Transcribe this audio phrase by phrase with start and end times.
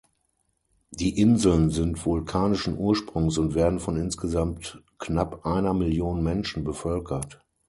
[0.89, 7.39] Die Inseln sind vulkanischen Ursprungs und werden von insgesamt knapp einer Million Menschen bevölkert.